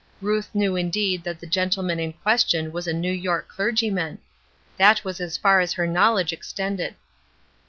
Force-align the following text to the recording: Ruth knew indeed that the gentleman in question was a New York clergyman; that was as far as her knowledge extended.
Ruth 0.19 0.49
knew 0.55 0.75
indeed 0.75 1.23
that 1.25 1.39
the 1.39 1.45
gentleman 1.45 1.99
in 1.99 2.13
question 2.13 2.71
was 2.71 2.87
a 2.87 2.91
New 2.91 3.11
York 3.11 3.47
clergyman; 3.47 4.17
that 4.75 5.03
was 5.05 5.21
as 5.21 5.37
far 5.37 5.59
as 5.59 5.73
her 5.73 5.85
knowledge 5.85 6.33
extended. 6.33 6.95